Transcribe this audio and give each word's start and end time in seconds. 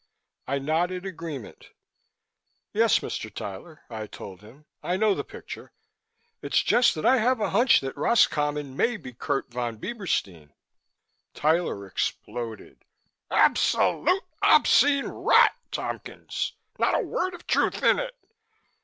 I 0.47 0.57
nodded 0.57 1.05
agreement. 1.05 1.69
"Yes, 2.73 2.97
Mr. 3.01 3.31
Tyler," 3.31 3.83
I 3.87 4.07
told 4.07 4.41
him, 4.41 4.65
"I 4.81 4.97
know 4.97 5.13
the 5.13 5.23
picture. 5.23 5.73
It's 6.41 6.63
just 6.63 6.95
that 6.95 7.05
I 7.05 7.17
have 7.19 7.39
a 7.39 7.51
hunch 7.51 7.81
that 7.81 7.95
Roscommon 7.95 8.75
may 8.75 8.97
be 8.97 9.13
Kurt 9.13 9.51
Von 9.51 9.77
Bieberstein." 9.77 10.53
Tyler 11.35 11.85
exploded. 11.85 12.83
"Absolute, 13.29 14.23
obscene 14.41 15.05
rot, 15.05 15.51
Tompkins! 15.71 16.53
Not 16.79 16.95
a 16.99 17.03
word 17.05 17.35
of 17.35 17.45
truth 17.45 17.83
in 17.83 17.99
it. 17.99 18.15